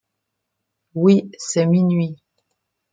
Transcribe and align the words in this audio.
Oui, 0.95 1.29
c’est 1.37 1.67
minuit. 1.67 2.15